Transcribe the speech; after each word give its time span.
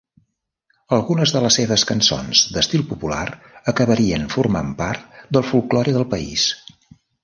Algunes 0.97 1.33
de 1.35 1.41
les 1.43 1.57
seves 1.59 1.83
cançons 1.91 2.43
d’estil 2.57 2.87
popular 2.95 3.21
acabarien 3.75 4.29
formant 4.35 4.75
part 4.83 5.25
del 5.39 5.51
folklore 5.55 5.99
del 6.01 6.13
país. 6.19 6.53